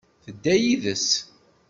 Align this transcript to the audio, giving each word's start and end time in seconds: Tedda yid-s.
Tedda 0.23 0.55
yid-s. 0.61 1.07